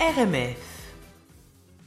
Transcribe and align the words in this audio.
RMF. 0.00 0.92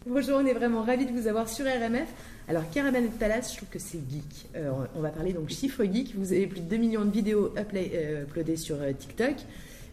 Bonjour, 0.05 0.39
on 0.41 0.45
est 0.45 0.53
vraiment 0.53 0.83
ravis 0.83 1.05
de 1.05 1.11
vous 1.13 1.27
avoir 1.27 1.47
sur 1.47 1.65
RMF. 1.65 2.09
Alors, 2.49 2.69
Caramel 2.69 3.07
Palace, 3.07 3.53
je 3.53 3.57
trouve 3.57 3.69
que 3.69 3.79
c'est 3.79 3.99
geek. 3.99 4.49
Euh, 4.57 4.69
on 4.95 4.99
va 4.99 5.11
parler 5.11 5.31
donc 5.31 5.47
chiffre 5.49 5.85
geek. 5.85 6.13
Vous 6.15 6.33
avez 6.33 6.45
plus 6.45 6.59
de 6.59 6.65
2 6.65 6.75
millions 6.75 7.05
de 7.05 7.09
vidéos 7.11 7.53
euh, 7.55 8.23
uploadées 8.23 8.57
sur 8.57 8.75
euh, 8.81 8.91
TikTok. 8.91 9.35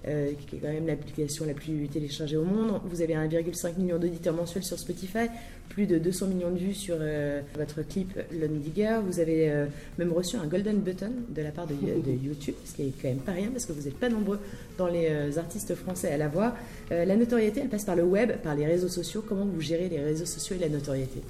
Euh, 0.06 0.30
qui 0.46 0.56
est 0.56 0.58
quand 0.60 0.72
même 0.72 0.86
l'application 0.86 1.44
la 1.44 1.54
plus 1.54 1.88
téléchargée 1.88 2.36
au 2.36 2.44
monde. 2.44 2.80
Vous 2.84 3.02
avez 3.02 3.14
1,5 3.14 3.78
million 3.78 3.98
d'auditeurs 3.98 4.32
mensuels 4.32 4.62
sur 4.62 4.78
Spotify, 4.78 5.26
plus 5.70 5.86
de 5.86 5.98
200 5.98 6.28
millions 6.28 6.52
de 6.52 6.56
vues 6.58 6.74
sur 6.74 6.94
euh, 7.00 7.40
votre 7.56 7.82
clip 7.82 8.16
Lone 8.32 8.60
Digger. 8.60 8.98
Vous 9.04 9.18
avez 9.18 9.50
euh, 9.50 9.66
même 9.98 10.12
reçu 10.12 10.36
un 10.36 10.46
Golden 10.46 10.78
Button 10.78 11.10
de 11.28 11.42
la 11.42 11.50
part 11.50 11.66
de, 11.66 11.74
de, 11.74 12.12
YouTube, 12.12 12.54
ce 12.64 12.74
qui 12.74 12.82
est 12.82 12.92
quand 13.02 13.08
même 13.08 13.18
pas 13.18 13.32
rien 13.32 13.48
parce 13.50 13.66
que 13.66 13.72
vous 13.72 13.82
n'êtes 13.82 13.98
pas 13.98 14.08
nombreux 14.08 14.38
dans 14.78 14.86
les 14.86 15.36
artistes 15.36 15.74
français 15.74 16.12
à 16.12 16.16
l'avoir. 16.16 16.54
la 16.90 17.16
notoriété, 17.16 17.60
elle 17.60 17.68
passe 17.68 17.84
par 17.84 17.96
le 17.96 18.04
web, 18.04 18.36
par 18.44 18.54
les 18.54 18.66
réseaux 18.66 18.88
sociaux. 18.88 19.24
Comment 19.28 19.46
vous 19.46 19.60
gérez 19.60 19.88
les 19.88 20.00
réseaux 20.00 20.26
sociaux 20.26 20.54
et 20.54 20.60
la 20.60 20.68
notoriété? 20.68 21.22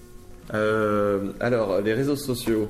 Alors, 1.41 1.81
les 1.81 1.95
réseaux 1.95 2.17
sociaux. 2.17 2.69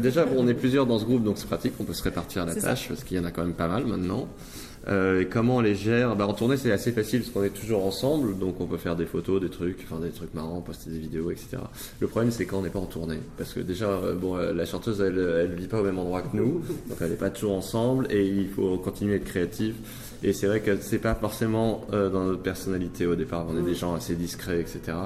déjà, 0.00 0.26
on 0.34 0.48
est 0.48 0.54
plusieurs 0.54 0.86
dans 0.86 0.98
ce 0.98 1.04
groupe, 1.04 1.22
donc 1.22 1.36
c'est 1.36 1.46
pratique, 1.46 1.74
on 1.78 1.84
peut 1.84 1.92
se 1.92 2.02
répartir 2.02 2.46
la 2.46 2.54
tâche, 2.54 2.88
parce 2.88 3.04
qu'il 3.04 3.18
y 3.18 3.20
en 3.20 3.24
a 3.24 3.30
quand 3.30 3.44
même 3.44 3.54
pas 3.54 3.68
mal 3.68 3.84
maintenant. 3.84 4.28
Euh, 4.88 5.22
et 5.22 5.26
comment 5.26 5.56
on 5.56 5.60
les 5.60 5.74
gère 5.74 6.14
bah, 6.14 6.26
En 6.26 6.34
tournée, 6.34 6.56
c'est 6.56 6.70
assez 6.70 6.92
facile 6.92 7.20
parce 7.20 7.32
qu'on 7.32 7.42
est 7.42 7.50
toujours 7.50 7.84
ensemble, 7.84 8.38
donc 8.38 8.60
on 8.60 8.66
peut 8.66 8.76
faire 8.76 8.96
des 8.96 9.06
photos, 9.06 9.40
des 9.40 9.48
trucs, 9.48 9.86
faire 9.86 9.98
des 9.98 10.10
trucs 10.10 10.32
marrants, 10.34 10.60
poster 10.60 10.90
des 10.90 10.98
vidéos, 10.98 11.30
etc. 11.30 11.58
Le 12.00 12.06
problème, 12.06 12.30
c'est 12.30 12.46
quand 12.46 12.58
on 12.58 12.62
n'est 12.62 12.70
pas 12.70 12.78
en 12.78 12.86
tournée, 12.86 13.18
parce 13.36 13.52
que 13.52 13.60
déjà, 13.60 13.88
euh, 13.88 14.14
bon, 14.14 14.36
euh, 14.36 14.52
la 14.52 14.64
chanteuse, 14.64 15.00
elle, 15.00 15.18
elle 15.18 15.54
vit 15.54 15.66
pas 15.66 15.80
au 15.80 15.84
même 15.84 15.98
endroit 15.98 16.22
que 16.22 16.36
nous, 16.36 16.62
donc 16.88 16.98
elle 17.00 17.10
n'est 17.10 17.16
pas 17.16 17.30
toujours 17.30 17.54
ensemble, 17.54 18.06
et 18.10 18.26
il 18.26 18.48
faut 18.48 18.78
continuer 18.78 19.14
à 19.14 19.16
être 19.16 19.24
créatif. 19.24 19.74
Et 20.22 20.32
c'est 20.32 20.46
vrai 20.46 20.60
que 20.60 20.76
c'est 20.80 20.98
pas 20.98 21.14
forcément 21.14 21.86
euh, 21.92 22.08
dans 22.10 22.24
notre 22.24 22.42
personnalité 22.42 23.06
au 23.06 23.14
départ. 23.14 23.46
On 23.48 23.58
est 23.58 23.62
des 23.62 23.74
gens 23.74 23.94
assez 23.94 24.14
discrets, 24.14 24.60
etc. 24.60 24.96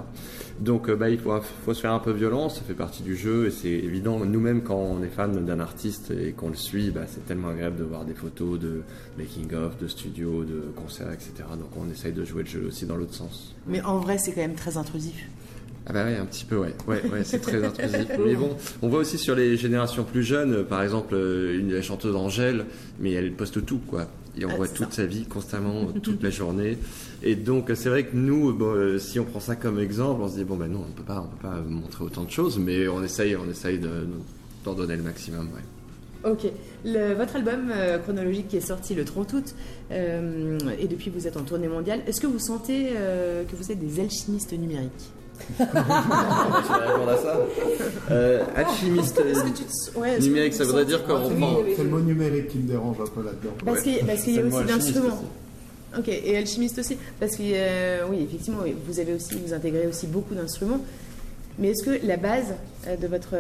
Donc, 0.61 0.89
euh, 0.89 0.95
bah, 0.95 1.11
il 1.11 1.19
faut, 1.19 1.33
faut, 1.65 1.75
se 1.75 1.81
faire 1.81 1.93
un 1.93 1.99
peu 1.99 2.13
violence. 2.13 2.57
Ça 2.57 2.63
fait 2.63 2.75
partie 2.75 3.03
du 3.03 3.17
jeu 3.17 3.47
et 3.47 3.51
c'est 3.51 3.69
évident. 3.69 4.19
Nous-mêmes, 4.21 4.63
quand 4.63 4.77
on 4.77 5.03
est 5.03 5.09
fan 5.09 5.45
d'un 5.45 5.61
artiste 5.61 6.11
et 6.13 6.33
qu'on 6.33 6.51
le 6.51 6.55
suit, 6.55 6.91
bah, 6.91 7.03
c'est 7.09 7.27
tellement 7.27 7.49
agréable 7.49 7.77
de 7.77 7.85
voir 7.85 8.05
des 8.05 8.15
photos 8.15 8.59
de 8.59 8.83
making 9.19 9.53
of, 9.55 9.70
de 9.79 9.89
studio, 9.89 10.45
de 10.45 10.73
concerts, 10.77 11.13
etc. 11.13 11.33
Donc, 11.59 11.71
on 11.77 11.91
essaye 11.91 12.13
de 12.13 12.25
jouer 12.25 12.43
le 12.43 12.49
jeu 12.49 12.65
aussi 12.67 12.87
dans 12.87 12.97
l'autre 12.97 13.15
sens. 13.15 13.55
Mais 13.67 13.81
en 13.83 13.99
vrai, 13.99 14.19
c'est 14.19 14.33
quand 14.33 14.41
même 14.41 14.55
très 14.55 14.77
intrusif. 14.77 15.15
Ah 15.87 15.93
bah 15.93 16.05
oui, 16.07 16.15
un 16.15 16.27
petit 16.27 16.45
peu, 16.45 16.59
ouais. 16.59 16.75
Ouais, 16.87 17.03
ouais 17.11 17.25
c'est 17.25 17.41
très 17.41 17.65
intrusif. 17.65 18.07
mais 18.25 18.35
bon, 18.35 18.57
on 18.83 18.89
voit 18.89 19.01
aussi 19.01 19.19
sur 19.19 19.35
les 19.35 19.57
générations 19.57 20.05
plus 20.05 20.23
jeunes, 20.23 20.65
par 20.65 20.83
exemple, 20.83 21.15
une 21.15 21.83
chanteuse 21.83 22.15
Angèle, 22.15 22.67
mais 23.01 23.13
elle 23.13 23.33
poste 23.33 23.65
tout, 23.65 23.81
quoi 23.89 24.07
et 24.39 24.45
on 24.45 24.51
ah, 24.51 24.57
voit 24.57 24.69
toute 24.69 24.93
sa 24.93 25.07
vie 25.07 25.25
constamment, 25.25 25.87
toute 26.03 26.23
la 26.23 26.31
journée. 26.31 26.79
Et 27.23 27.37
donc 27.37 27.71
c'est 27.75 27.89
vrai 27.89 28.07
que 28.07 28.17
nous, 28.17 28.57
euh, 28.61 28.99
si 28.99 29.19
on 29.19 29.25
prend 29.25 29.41
ça 29.41 29.57
comme 29.57 29.79
exemple, 29.79 30.23
on 30.23 30.29
se 30.29 30.37
dit 30.37 30.45
bon 30.45 30.57
ben 30.57 30.69
non, 30.69 30.85
on 30.89 30.93
peut 30.93 31.03
pas, 31.03 31.21
on 31.21 31.37
peut 31.37 31.49
pas 31.49 31.61
montrer 31.61 32.05
autant 32.05 32.25
de 32.25 32.31
choses, 32.31 32.59
mais 32.59 32.89
on 32.89 33.03
essaye, 33.03 33.37
on 33.37 33.49
essaye 33.49 33.81
d'en 34.65 34.75
donner 34.75 34.97
le 34.97 35.03
maximum. 35.03 35.49
Ouais. 35.55 35.63
Ok. 36.25 36.47
votre 36.85 37.37
album 37.37 37.71
euh, 37.71 37.99
chronologique 37.99 38.49
qui 38.49 38.57
est 38.57 38.67
sorti 38.67 38.95
le 38.95 39.05
30 39.05 39.33
août, 39.33 39.55
euh, 39.91 40.59
et 40.79 40.87
depuis 40.87 41.11
vous 41.11 41.27
êtes 41.27 41.37
en 41.37 41.43
tournée 41.43 41.69
mondiale, 41.69 42.01
est-ce 42.07 42.21
que 42.21 42.27
vous 42.27 42.39
sentez 42.39 42.91
que 42.91 43.57
vous 43.57 43.73
êtes 43.73 43.79
des 43.79 44.01
alchimistes 44.01 44.53
numériques? 44.53 45.11
À 45.59 47.17
ça? 47.17 47.41
Euh, 48.11 48.45
alchimiste 48.57 49.23
numérique, 50.21 50.55
ça 50.55 50.65
voudrait 50.65 50.85
dire 50.85 51.05
qu'on 51.05 51.29
C'est 51.77 51.83
le 51.83 51.89
mot 51.89 52.01
numérique 52.01 52.49
qui 52.49 52.59
me 52.59 52.69
dérange 52.69 52.97
un 53.01 53.07
peu 53.07 53.23
là-dedans. 53.23 53.55
Parce 53.65 53.83
qu'il 53.83 53.95
y 53.95 54.01
a 54.01 54.15
aussi 54.15 54.65
d'instruments. 54.67 55.23
Ok, 55.99 56.09
et 56.09 56.37
alchimiste 56.37 56.79
aussi, 56.79 56.97
parce 57.19 57.37
que 57.37 57.43
euh, 57.45 58.05
oui, 58.09 58.19
effectivement, 58.23 58.61
vous 58.87 59.01
avez 59.01 59.15
aussi, 59.15 59.35
vous 59.45 59.53
intégrez 59.53 59.87
aussi 59.89 60.07
beaucoup 60.07 60.35
d'instruments. 60.35 60.81
Mais 61.61 61.69
est-ce 61.69 61.85
que 61.85 62.07
la 62.07 62.17
base 62.17 62.55
euh, 62.87 62.97
de 62.97 63.07
votre, 63.07 63.37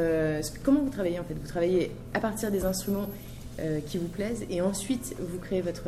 comment 0.62 0.80
vous 0.80 0.90
travaillez 0.90 1.18
en 1.18 1.24
fait? 1.24 1.34
Vous 1.34 1.48
travaillez 1.48 1.90
à 2.14 2.20
partir 2.20 2.50
des 2.50 2.64
instruments 2.64 3.08
qui 3.88 3.98
vous 3.98 4.08
plaisent 4.08 4.46
et 4.48 4.62
ensuite 4.62 5.14
vous 5.18 5.38
créez 5.38 5.60
votre, 5.60 5.82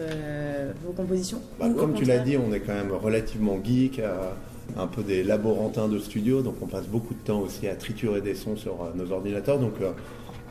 vos 0.84 0.92
compositions? 0.92 1.41
Bah, 1.59 1.71
Comme 1.75 1.94
tu 1.94 2.04
l'as 2.04 2.19
dit, 2.19 2.37
on 2.37 2.53
est 2.53 2.60
quand 2.60 2.75
même 2.75 2.92
relativement 2.92 3.59
geek 3.65 3.98
un 4.76 4.87
peu 4.87 5.03
des 5.03 5.22
laborantins 5.22 5.88
de 5.88 5.98
studio, 5.98 6.42
donc 6.42 6.56
on 6.62 6.66
passe 6.66 6.87
beaucoup 6.87 7.15
de 7.15 7.21
temps 7.21 7.41
aussi 7.41 7.69
à 7.69 7.75
triturer 7.75 8.21
des 8.21 8.34
sons 8.34 8.56
sur 8.56 8.82
euh, 8.82 8.91
nos 8.94 9.12
ordinateurs. 9.12 9.59
Donc, 9.59 9.75
euh, 9.81 9.92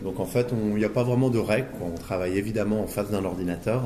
donc 0.03 0.19
en 0.19 0.25
fait, 0.25 0.47
il 0.51 0.75
n'y 0.75 0.85
a 0.85 0.89
pas 0.89 1.03
vraiment 1.03 1.29
de 1.29 1.39
règles. 1.39 1.67
On 1.81 1.97
travaille 1.97 2.37
évidemment 2.37 2.81
en 2.81 2.87
face 2.87 3.09
d'un 3.09 3.25
ordinateur, 3.25 3.83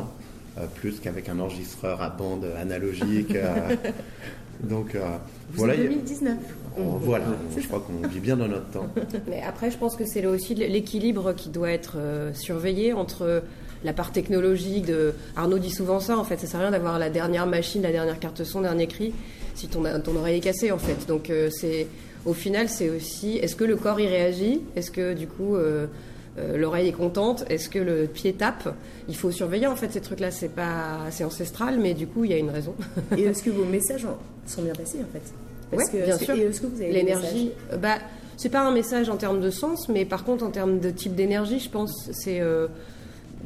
euh, 0.57 0.66
plus 0.75 1.00
qu'avec 1.00 1.29
un 1.29 1.39
enregistreur 1.39 2.01
à 2.01 2.09
bande 2.09 2.45
analogique. 2.59 3.35
donc 4.66 4.98
voilà. 5.53 5.76
2019. 5.76 6.38
voilà, 7.02 7.26
je 7.58 7.68
crois 7.68 7.80
qu'on 7.80 8.08
vit 8.08 8.20
bien 8.20 8.36
dans 8.36 8.48
notre 8.48 8.70
temps. 8.72 8.88
Mais 9.28 9.42
après, 9.42 9.72
je 9.72 9.78
pense 9.78 9.96
que 9.96 10.06
c'est 10.06 10.22
là 10.22 10.30
aussi 10.30 10.56
l'équilibre 10.56 11.34
qui 11.34 11.50
doit 11.50 11.72
être 11.72 11.98
surveillé 12.34 12.94
entre 12.94 13.44
la 13.84 13.94
part 13.94 14.12
technologique 14.12 14.86
de 14.86 15.14
Arnaud 15.36 15.59
dit 15.59 15.70
souvent 15.70 16.00
ça 16.00 16.18
en 16.18 16.24
fait 16.24 16.40
ça 16.40 16.48
sert 16.48 16.59
à 16.59 16.64
rien 16.64 16.72
d'avoir 16.72 16.98
la 16.98 17.09
dernière 17.12 17.46
machine 17.46 17.84
la 17.84 17.92
dernière 17.92 18.20
carte 18.20 18.44
son 18.44 18.62
dernier 18.62 18.88
cri 18.88 19.14
si 19.53 19.68
ton, 19.68 19.84
ton 20.03 20.16
oreille 20.16 20.38
est 20.38 20.42
cassée 20.42 20.72
en 20.72 20.78
fait. 20.78 21.08
Donc 21.08 21.30
euh, 21.30 21.50
c'est 21.52 21.88
au 22.26 22.34
final 22.34 22.70
c'est 22.70 22.90
aussi 22.90 23.38
est-ce 23.38 23.56
que 23.56 23.64
le 23.64 23.76
corps 23.76 24.00
y 24.00 24.08
réagit? 24.08 24.62
Est-ce 24.76 24.92
que 24.92 25.14
du 25.14 25.28
coup 25.28 25.56
euh, 26.38 26.53
euh, 26.53 26.57
l'oreille 26.57 26.90
est 26.90 26.94
contente 26.94 27.46
Est-ce 27.50 27.69
que 27.69 27.79
le 27.79 28.07
pied 28.07 28.34
tape? 28.34 28.73
Il 29.07 29.16
faut 29.16 29.31
surveiller 29.31 29.68
en 29.68 29.75
fait 29.75 29.91
ces 29.91 30.01
trucs-là. 30.01 30.31
C'est 30.31 30.50
pas 30.50 31.03
assez 31.07 31.23
ancestral, 31.23 31.79
mais 31.79 31.94
du 31.94 32.07
coup 32.07 32.23
il 32.25 32.31
y 32.31 32.34
a 32.34 32.38
une 32.38 32.50
raison. 32.50 32.73
et 33.18 33.23
est-ce 33.23 33.44
que 33.44 33.50
vos 33.51 33.66
messages 33.66 34.07
sont 34.46 34.62
bien 34.62 34.73
passés 34.73 35.00
en 35.00 35.12
fait? 35.13 35.23
Oui, 35.72 35.84
bien 36.06 36.18
sûr. 36.18 36.35
est-ce 36.35 36.62
que 36.62 36.68
vous 36.68 36.81
avez 36.81 36.91
l'énergie 36.91 37.51
Bah 37.81 37.97
c'est 38.38 38.50
pas 38.50 38.62
un 38.62 38.72
message 38.72 39.09
en 39.09 39.16
termes 39.16 39.40
de 39.40 39.50
sens, 39.50 39.88
mais 39.88 40.03
par 40.03 40.25
contre 40.25 40.44
en 40.44 40.51
termes 40.51 40.79
de 40.79 40.90
type 40.90 41.16
d'énergie, 41.16 41.59
je 41.59 41.69
pense 41.69 42.09
c'est 42.12 42.41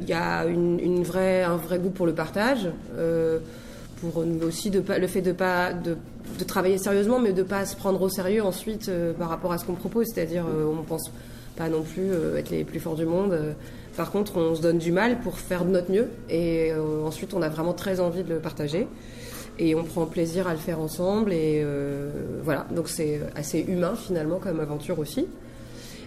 il 0.01 0.07
y 0.07 0.13
a 0.13 0.45
une, 0.45 1.03
vraie, 1.03 1.43
un 1.43 1.57
vrai 1.57 1.77
goût 1.77 1.91
pour 1.91 2.05
le 2.05 2.13
partage 2.13 2.69
pour 3.99 4.23
aussi 4.43 4.69
de 4.69 4.83
le 4.97 5.07
fait 5.07 5.21
de 5.21 5.31
pas 5.31 5.73
de, 5.73 5.97
travailler 6.47 6.77
sérieusement, 6.77 7.19
mais 7.19 7.33
de 7.33 7.43
pas 7.43 7.65
se 7.65 7.75
prendre 7.75 8.01
au 8.01 8.09
sérieux 8.09 8.43
ensuite 8.43 8.87
euh, 8.87 9.13
par 9.13 9.29
rapport 9.29 9.51
à 9.51 9.57
ce 9.57 9.65
qu'on 9.65 9.73
propose. 9.73 10.07
C'est-à-dire, 10.13 10.45
euh, 10.45 10.65
on 10.65 10.83
pense 10.83 11.11
pas 11.59 11.69
non 11.69 11.83
plus 11.83 12.11
euh, 12.11 12.37
être 12.37 12.49
les 12.49 12.63
plus 12.63 12.79
forts 12.79 12.95
du 12.95 13.05
monde. 13.05 13.37
par 13.95 14.09
contre, 14.09 14.37
on 14.37 14.55
se 14.55 14.61
donne 14.61 14.79
du 14.79 14.91
mal 14.91 15.19
pour 15.19 15.37
faire 15.37 15.63
de 15.63 15.69
notre 15.69 15.91
mieux, 15.91 16.07
et 16.29 16.71
ensuite, 17.05 17.33
on 17.35 17.41
a 17.41 17.49
vraiment 17.49 17.73
très 17.73 17.99
envie 17.99 18.23
de 18.23 18.29
le 18.29 18.39
partager. 18.39 18.87
Et 19.61 19.75
on 19.75 19.83
prend 19.83 20.05
plaisir 20.05 20.47
à 20.47 20.53
le 20.53 20.59
faire 20.59 20.79
ensemble, 20.79 21.33
et 21.33 21.65
voilà. 22.43 22.65
Donc 22.73 22.87
c'est 22.87 23.19
assez 23.35 23.59
humain 23.59 23.93
finalement 23.95 24.39
comme 24.39 24.61
aventure 24.61 24.99
aussi, 24.99 25.27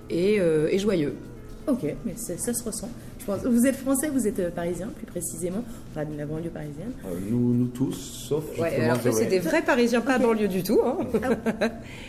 et, 0.08 0.36
et 0.36 0.78
joyeux. 0.78 1.14
Ok, 1.68 1.84
mais 2.04 2.14
ça 2.16 2.54
se 2.54 2.64
ressent. 2.64 2.88
Vous 3.26 3.66
êtes 3.66 3.76
français, 3.76 4.08
vous 4.08 4.26
êtes 4.26 4.40
euh, 4.40 4.50
parisien, 4.50 4.88
plus 4.88 5.06
précisément, 5.06 5.62
enfin 5.90 6.04
de 6.04 6.16
la 6.16 6.26
banlieue 6.26 6.50
parisienne. 6.50 6.92
Euh, 7.06 7.14
nous, 7.30 7.54
nous 7.54 7.66
tous, 7.66 7.94
sauf. 8.28 8.44
Ouais, 8.58 8.80
alors 8.80 8.98
c'est 9.12 9.26
des 9.26 9.38
vrais 9.38 9.62
Parisiens, 9.66 10.00
pas 10.00 10.18
banlieue 10.18 10.48
du 10.48 10.62
tout. 10.62 10.80
Hein. 10.84 10.98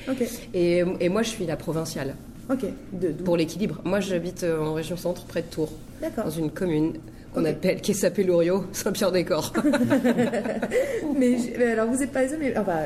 Ah, 0.07 0.11
et, 0.53 0.83
et, 0.99 1.09
moi, 1.09 1.21
je 1.21 1.29
suis 1.29 1.45
la 1.45 1.55
provinciale. 1.55 2.15
Ok. 2.49 2.65
De, 2.93 3.09
pour 3.09 3.37
l'équilibre. 3.37 3.81
Moi, 3.85 3.99
j'habite 3.99 4.43
euh, 4.43 4.59
en 4.59 4.73
région 4.73 4.97
centre, 4.97 5.25
près 5.25 5.41
de 5.41 5.47
Tours, 5.47 5.71
dans 6.17 6.29
une 6.29 6.51
commune 6.51 6.93
qu'on 7.33 7.45
appelle, 7.45 7.81
qui 7.81 7.93
s'appelle 7.93 8.27
Loriot, 8.27 8.65
Saint-Pierre-des-Corps. 8.71 9.53
mais, 11.17 11.55
alors, 11.71 11.89
vous 11.89 12.03
êtes 12.03 12.11
parisien, 12.11 12.37
mais 12.39 12.55
enfin, 12.57 12.79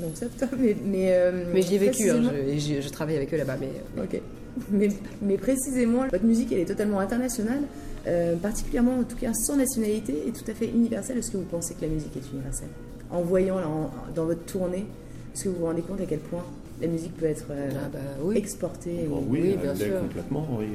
donc 0.00 0.16
ça, 0.16 0.26
mais 0.58 0.76
mais. 0.84 1.14
mais 1.52 1.62
j'y 1.62 1.74
ai 1.74 1.78
vécu, 1.78 2.10
hein, 2.10 2.22
je, 2.56 2.80
je, 2.80 2.88
travaille 2.88 3.16
avec 3.16 3.34
eux 3.34 3.36
là-bas, 3.36 3.56
mais. 3.60 4.02
Ok 4.02 4.20
mais, 4.70 5.36
précisément, 5.36 6.06
votre 6.10 6.24
musique, 6.24 6.52
elle 6.52 6.60
est 6.60 6.66
totalement 6.66 7.00
internationale, 7.00 7.62
euh, 8.06 8.36
particulièrement 8.36 8.98
en 8.98 9.04
tout 9.04 9.16
cas 9.16 9.32
sans 9.34 9.56
nationalité 9.56 10.14
et 10.26 10.32
tout 10.32 10.48
à 10.50 10.54
fait 10.54 10.66
universelle. 10.66 11.18
Est-ce 11.18 11.30
que 11.30 11.36
vous 11.36 11.44
pensez 11.44 11.74
que 11.74 11.82
la 11.82 11.88
musique 11.88 12.16
est 12.16 12.32
universelle? 12.32 12.68
En 13.10 13.22
voyant 13.22 13.56
dans 14.14 14.24
votre 14.24 14.44
tournée, 14.44 14.86
est-ce 15.34 15.44
que 15.44 15.48
vous 15.48 15.56
vous 15.56 15.66
rendez 15.66 15.82
compte 15.82 16.00
à 16.00 16.06
quel 16.06 16.20
point 16.20 16.44
la 16.80 16.88
musique 16.88 17.16
peut 17.16 17.26
être 17.26 17.46
euh, 17.50 17.70
ah 17.74 17.88
bah 17.92 18.34
exportée 18.34 19.08
Oui, 19.28 19.56
bien 19.60 19.74
sûr. 19.74 20.00
complètement, 20.00 20.46
oui. 20.58 20.66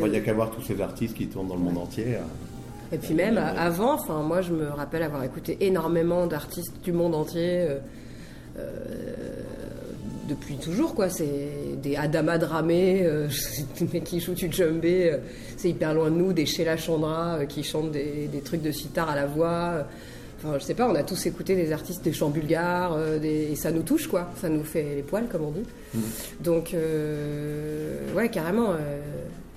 Il 0.00 0.06
n'y 0.06 0.16
a 0.16 0.20
qu'à 0.20 0.32
voir 0.32 0.50
tous 0.50 0.62
ces 0.62 0.80
artistes 0.80 1.16
qui 1.16 1.26
tournent 1.26 1.48
dans 1.48 1.56
le 1.56 1.62
monde 1.62 1.78
entier. 1.78 2.14
Euh. 2.14 2.94
Et 2.94 2.98
puis 2.98 3.14
même 3.14 3.36
avant, 3.36 3.94
enfin 3.94 4.22
moi 4.22 4.40
je 4.40 4.52
me 4.52 4.68
rappelle 4.68 5.02
avoir 5.02 5.24
écouté 5.24 5.58
énormément 5.60 6.26
d'artistes 6.26 6.82
du 6.82 6.92
monde 6.92 7.14
entier 7.14 7.68
depuis 10.28 10.56
toujours, 10.56 10.94
quoi. 10.94 11.08
C'est 11.08 11.76
des 11.82 11.96
Adama 11.96 12.38
Dramé, 12.38 13.02
euh, 13.04 13.28
des 13.80 13.88
mecs 13.92 14.04
qui 14.04 14.20
jouent 14.20 14.34
du 14.34 14.52
djembé, 14.52 15.10
euh, 15.10 15.18
c'est 15.56 15.70
hyper 15.70 15.94
loin 15.94 16.10
de 16.10 16.16
nous, 16.16 16.32
des 16.32 16.46
Sheila 16.46 16.76
Chandra 16.76 17.38
euh, 17.38 17.46
qui 17.46 17.64
chantent 17.64 17.90
des, 17.90 18.28
trucs 18.44 18.62
de 18.62 18.70
sitar 18.70 19.08
à 19.08 19.16
la 19.16 19.26
voix. 19.26 19.86
Enfin, 20.38 20.58
je 20.58 20.64
sais 20.64 20.74
pas, 20.74 20.88
on 20.88 20.94
a 20.94 21.02
tous 21.02 21.26
écouté 21.26 21.56
des 21.56 21.72
artistes, 21.72 22.02
des 22.02 22.12
chants 22.12 22.30
bulgares, 22.30 22.96
et 23.22 23.56
ça 23.56 23.72
nous 23.72 23.82
touche, 23.82 24.06
quoi. 24.06 24.30
Ça 24.40 24.48
nous 24.48 24.62
fait 24.62 24.94
les 24.96 25.02
poils, 25.02 25.26
comme 25.28 25.42
on 25.44 25.50
dit. 25.50 25.64
Mmh. 25.94 25.98
Donc, 26.40 26.76
ouais, 28.14 28.28
carrément, 28.28 28.74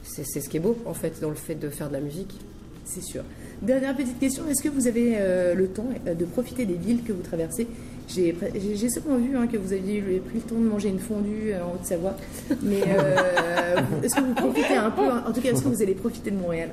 c'est 0.04 0.24
ce 0.24 0.50
qui 0.50 0.58
est 0.58 0.62
beau, 0.62 0.78
en 0.86 0.94
fait, 0.94 1.22
dans 1.22 1.30
le 1.30 1.36
fait 1.36 1.56
de 1.56 1.70
faire 1.70 1.88
de 1.90 1.94
la 1.94 2.00
musique. 2.00 2.36
C'est 2.84 3.04
sûr. 3.04 3.24
Dernière 3.62 3.96
petite 3.96 4.20
question, 4.20 4.44
est-ce 4.50 4.64
que 4.64 4.70
vous 4.70 4.88
avez 4.88 5.14
euh, 5.18 5.54
le 5.54 5.68
temps 5.68 5.88
euh, 6.08 6.16
de 6.16 6.26
profiter 6.26 6.66
des 6.66 6.74
villes 6.74 7.04
que 7.04 7.14
vous 7.14 7.22
traversez? 7.22 7.68
J'ai 8.10 8.90
souvent 8.90 9.16
vu 9.16 9.38
hein, 9.38 9.48
que 9.48 9.56
vous 9.56 9.72
aviez 9.72 10.02
pris 10.02 10.36
le 10.36 10.42
temps 10.42 10.56
de 10.56 10.68
manger 10.68 10.90
une 10.90 11.00
fondue 11.00 11.54
euh, 11.54 11.64
en 11.64 11.76
Haute-Savoie, 11.76 12.18
mais 12.62 12.82
euh, 12.86 13.78
est-ce 14.04 14.16
que 14.16 14.22
vous 14.22 14.34
profitez 14.34 14.74
un 14.74 14.92
peu, 14.92 15.04
en 15.04 15.32
tout 15.32 15.40
cas, 15.40 15.52
est-ce 15.52 15.62
que 15.62 15.70
vous 15.70 15.82
allez 15.82 15.94
profiter 15.94 16.32
de 16.32 16.38
Montréal? 16.38 16.70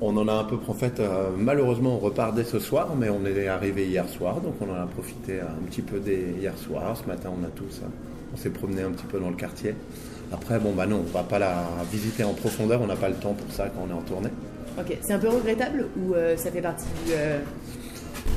On 0.00 0.14
en 0.18 0.28
a 0.28 0.32
un 0.32 0.44
peu, 0.44 0.56
en 0.68 0.74
fait, 0.74 1.00
euh, 1.00 1.28
malheureusement, 1.38 1.94
on 1.94 1.98
repart 1.98 2.34
dès 2.34 2.44
ce 2.44 2.58
soir, 2.58 2.88
mais 2.98 3.08
on 3.08 3.24
est 3.24 3.48
arrivé 3.48 3.86
hier 3.86 4.06
soir, 4.08 4.40
donc 4.42 4.54
on 4.60 4.70
en 4.70 4.74
a 4.82 4.86
profité 4.86 5.40
un 5.40 5.64
petit 5.70 5.80
peu 5.80 5.98
dès 6.00 6.20
hier 6.38 6.52
soir. 6.58 6.94
Ce 7.02 7.08
matin, 7.08 7.30
on 7.40 7.42
a 7.44 7.48
tous, 7.48 7.80
euh, 7.82 7.86
on 8.34 8.36
s'est 8.36 8.50
promené 8.50 8.82
un 8.82 8.90
petit 8.90 9.06
peu 9.06 9.18
dans 9.18 9.30
le 9.30 9.36
quartier. 9.36 9.74
Après, 10.32 10.58
bon, 10.58 10.72
bah 10.72 10.86
non, 10.86 11.02
on 11.06 11.12
va 11.16 11.22
pas 11.22 11.38
la 11.38 11.64
visiter 11.90 12.24
en 12.24 12.34
profondeur, 12.34 12.82
on 12.82 12.86
n'a 12.88 12.96
pas 12.96 13.08
le 13.08 13.14
temps 13.14 13.32
pour 13.32 13.50
ça 13.54 13.68
quand 13.68 13.86
on 13.88 13.90
est 13.90 13.96
en 13.98 14.02
tournée. 14.02 14.28
Ok, 14.78 14.98
c'est 15.00 15.14
un 15.14 15.18
peu 15.18 15.28
regrettable 15.28 15.86
ou 15.96 16.12
euh, 16.14 16.36
ça 16.36 16.50
fait 16.50 16.60
partie 16.60 16.84
du... 17.06 17.12
euh, 17.14 17.38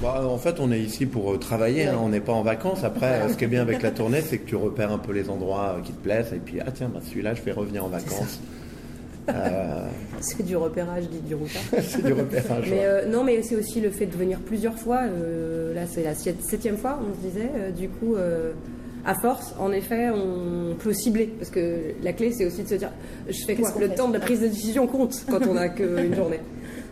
Bah, 0.01 0.21
en 0.25 0.38
fait, 0.38 0.62
on 0.62 0.71
est 0.71 0.79
ici 0.79 1.05
pour 1.05 1.38
travailler, 1.39 1.88
hein, 1.88 1.97
on 2.01 2.07
n'est 2.07 2.21
pas 2.21 2.31
en 2.31 2.44
vacances. 2.44 2.85
Après, 2.85 3.27
ce 3.27 3.35
qui 3.35 3.44
est 3.44 3.47
bien 3.47 3.63
avec 3.63 3.81
la 3.81 3.91
tournée, 4.00 4.21
c'est 4.21 4.38
que 4.38 4.47
tu 4.47 4.55
repères 4.55 4.94
un 4.94 4.97
peu 5.00 5.12
les 5.12 5.29
endroits 5.29 5.77
qui 5.83 5.91
te 5.91 6.01
plaisent, 6.01 6.31
et 6.31 6.38
puis, 6.39 6.59
ah 6.62 6.71
tiens, 6.73 6.89
bah, 6.94 7.01
celui-là, 7.05 7.33
je 7.33 7.41
vais 7.41 7.51
revenir 7.51 7.83
en 7.83 7.89
vacances. 7.89 8.39
Euh, 9.29 9.87
C'est 10.21 10.43
du 10.45 10.55
repérage, 10.57 11.07
dit 11.09 11.19
du 11.19 11.35
routard. 11.35 11.61
c'est 11.81 12.03
du 12.03 12.13
repérage. 12.13 12.65
Mais 12.69 12.77
ouais. 12.77 12.83
euh, 12.83 13.05
non, 13.09 13.23
mais 13.23 13.41
c'est 13.41 13.55
aussi 13.55 13.79
le 13.81 13.89
fait 13.91 14.05
de 14.05 14.15
venir 14.17 14.39
plusieurs 14.39 14.75
fois. 14.77 15.01
euh, 15.03 15.73
là, 15.73 15.81
c'est 15.87 16.03
la 16.03 16.13
septième 16.15 16.77
fois, 16.77 16.99
on 17.01 17.13
se 17.15 17.27
disait. 17.27 17.49
euh, 17.57 17.71
du 17.71 17.89
coup, 17.89 18.15
euh, 18.15 18.51
à 19.05 19.15
force, 19.15 19.55
en 19.59 19.71
effet, 19.71 20.09
on 20.09 20.75
peut 20.75 20.93
cibler. 20.93 21.27
Parce 21.37 21.49
que 21.49 21.93
la 22.03 22.11
clé, 22.13 22.31
c'est 22.33 22.45
aussi 22.45 22.63
de 22.63 22.67
se 22.67 22.75
dire 22.75 22.91
je 23.29 23.45
fais 23.45 23.55
quoi 23.55 23.71
Le 23.79 23.87
fait 23.87 23.95
temps 23.95 24.09
de 24.09 24.13
la 24.13 24.19
prise 24.19 24.41
de 24.41 24.47
décision 24.47 24.87
compte 24.87 25.23
quand 25.29 25.45
on 25.47 25.53
n'a 25.53 25.69
qu'une 25.69 26.13
journée. 26.17 26.39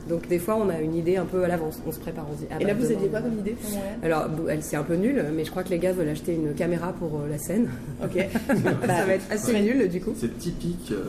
Donc, 0.08 0.28
des 0.28 0.40
fois, 0.40 0.56
on 0.56 0.70
a 0.70 0.80
une 0.80 0.96
idée 0.96 1.18
un 1.18 1.26
peu 1.26 1.44
à 1.44 1.48
l'avance. 1.48 1.80
On 1.88 1.92
se 1.92 2.00
prépare, 2.00 2.26
on 2.32 2.36
se 2.36 2.42
dit. 2.42 2.48
ah 2.52 2.56
Et 2.60 2.64
bah, 2.64 2.68
là, 2.70 2.74
vous 2.76 2.84
demain, 2.86 2.96
aviez 2.98 3.10
quoi 3.10 3.22
comme 3.22 3.40
idée 3.40 3.52
pour 3.52 3.70
Montréal 3.72 3.96
Alors, 4.04 4.26
elle 4.50 4.64
c'est 4.64 4.76
un 4.76 4.84
peu 4.84 4.96
nul, 4.96 5.24
mais 5.36 5.46
je 5.46 5.52
crois 5.52 5.64
que 5.64 5.70
les 5.70 5.80
gars 5.80 5.92
veulent 5.94 6.10
acheter 6.10 6.34
une 6.34 6.54
caméra 6.54 6.94
pour 6.94 7.20
euh, 7.20 7.30
la 7.30 7.38
scène. 7.38 7.70
Ok. 8.04 8.26
ça 8.86 9.06
va 9.06 9.14
être 9.14 9.26
assez 9.32 9.60
nul, 9.62 9.90
du 9.90 10.00
coup. 10.02 10.14
C'est 10.18 10.38
typique. 10.38 10.92
euh, 10.92 11.04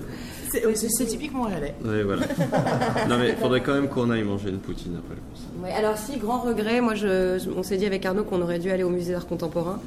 C'est 0.50 0.64
oui, 0.66 0.74
typique 1.06 1.32
montréalais. 1.34 1.74
Ouais, 1.84 2.02
voilà. 2.02 2.22
non, 3.08 3.18
mais 3.18 3.30
il 3.30 3.36
faudrait 3.36 3.60
quand 3.62 3.74
même 3.74 3.88
qu'on 3.88 4.10
aille 4.10 4.22
manger 4.24 4.48
une 4.48 4.58
poutine 4.58 4.96
après 4.98 5.14
le 5.14 5.20
concert. 5.30 5.48
Ouais, 5.62 5.72
alors 5.78 5.98
si, 5.98 6.16
grand 6.18 6.38
regret, 6.40 6.80
moi 6.80 6.94
je, 6.94 7.38
je- 7.38 7.50
on 7.50 7.62
s'est 7.62 7.76
dit 7.76 7.86
avec 7.86 8.04
Arnaud 8.06 8.24
qu'on 8.24 8.40
aurait 8.40 8.58
dû 8.58 8.70
aller 8.70 8.84
au 8.84 8.90
musée 8.90 9.12
d'art 9.12 9.26
contemporain. 9.26 9.80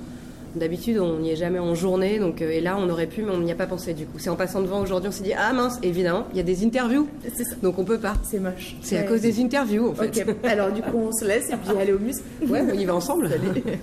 D'habitude 0.56 1.00
on 1.00 1.20
n'y 1.20 1.32
est 1.32 1.36
jamais 1.36 1.60
en 1.60 1.76
journée, 1.76 2.20
donc, 2.20 2.42
euh, 2.42 2.52
et 2.52 2.62
là 2.62 2.78
on 2.78 2.90
aurait 2.90 3.08
pu, 3.08 3.24
mais 3.24 3.32
on 3.32 3.40
n'y 3.40 3.52
a 3.52 3.56
pas 3.56 3.68
pensé 3.68 3.94
du 3.94 4.06
coup. 4.06 4.20
C'est 4.20 4.30
en 4.30 4.36
passant 4.36 4.62
devant 4.62 4.82
aujourd'hui, 4.82 5.10
on 5.10 5.12
s'est 5.12 5.24
dit, 5.24 5.34
ah 5.34 5.54
mince, 5.54 5.80
évidemment, 5.82 6.26
il 6.32 6.38
y 6.38 6.40
a 6.40 6.44
des 6.44 6.66
interviews, 6.66 7.08
ça. 7.36 7.44
donc 7.62 7.80
on 7.80 7.86
peut 7.86 8.00
pas. 8.00 8.16
C'est 8.24 8.40
moche. 8.40 8.76
C'est 8.82 8.98
à 8.98 9.04
cause 9.04 9.22
des 9.22 9.42
interviews 9.42 9.90
en 9.90 9.96
fait. 9.96 10.26
Alors 10.44 10.72
du 10.72 10.82
coup, 10.82 10.98
on 10.98 11.12
se 11.12 11.26
laisse 11.26 11.50
et 11.50 11.56
puis 11.56 11.78
aller 11.78 11.94
au 11.94 12.00
musée. 12.00 12.22
Ouais, 12.48 12.62
on 12.62 12.74
y 12.74 12.86
va 12.86 12.96
ensemble. 12.96 13.30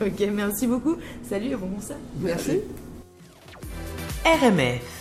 Ok, 0.00 0.28
merci 0.32 0.66
beaucoup. 0.66 0.96
Salut 1.28 1.52
et 1.52 1.56
bon 1.56 1.68
concert. 1.68 1.96
Merci. 2.20 2.60
RMF. 4.24 4.97